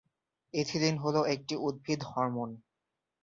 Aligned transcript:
Ethylene 0.53 0.95
হল 0.97 1.15
একটি 1.33 1.55
উদ্ভিদ 1.67 2.01
হরমোন। 2.03 2.49